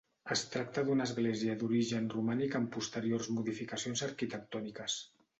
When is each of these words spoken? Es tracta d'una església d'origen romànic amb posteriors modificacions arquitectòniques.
Es 0.35 0.41
tracta 0.53 0.83
d'una 0.85 1.05
església 1.09 1.57
d'origen 1.63 2.07
romànic 2.13 2.57
amb 2.59 2.71
posteriors 2.77 3.29
modificacions 3.35 4.03
arquitectòniques. 4.07 4.97